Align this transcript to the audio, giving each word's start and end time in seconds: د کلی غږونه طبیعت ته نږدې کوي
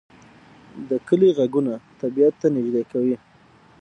د 0.89 0.91
کلی 1.07 1.29
غږونه 1.37 1.73
طبیعت 2.01 2.33
ته 2.41 2.47
نږدې 2.55 2.83
کوي 2.91 3.15